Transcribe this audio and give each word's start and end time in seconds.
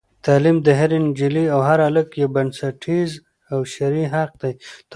تعلیم 0.25 0.57
د 0.63 0.67
هرې 0.79 0.97
نجلۍ 1.05 1.45
او 1.53 1.59
هر 1.69 1.79
هلک 1.87 2.07
یو 2.21 2.29
بنسټیز 2.35 3.11
او 3.51 3.59
شرعي 3.73 4.05
حق 4.13 4.31
دی. 4.41 4.53